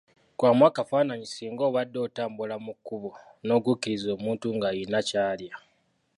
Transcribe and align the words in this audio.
Kubamu 0.37 0.63
akafaananyi 0.69 1.25
singa 1.33 1.63
obadde 1.69 1.97
otambula 2.07 2.55
mu 2.65 2.73
kkubo 2.75 3.09
n'ogwikiriza 3.45 4.09
omuntu 4.17 4.45
ng'alina 4.55 4.99
ky'alya! 5.07 5.55